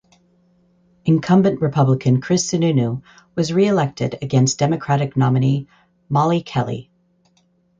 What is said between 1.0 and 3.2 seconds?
Incumbent Republican Chris Sununu